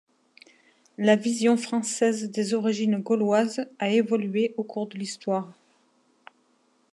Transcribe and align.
La 0.97 1.15
vision 1.15 1.57
française 1.57 2.31
des 2.31 2.55
origines 2.55 2.97
gauloises 3.03 3.67
a 3.77 3.91
évolué 3.91 4.55
au 4.57 4.63
cours 4.63 4.87
de 4.87 4.97
l'histoire. 4.97 5.53